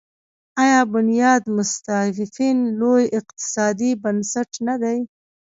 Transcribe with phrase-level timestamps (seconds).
[0.63, 4.97] آیا بنیاد مستضعفین لوی اقتصادي بنسټ نه دی؟